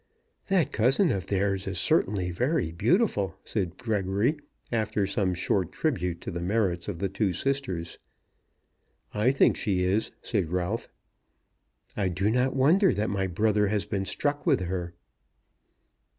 [0.47, 4.35] "That cousin of theirs is certainly very beautiful," said Gregory,
[4.71, 7.99] after some short tribute to the merits of the two sisters.
[9.13, 10.89] "I think she is," said Ralph.
[11.95, 14.95] "I do not wonder that my brother has been struck with her."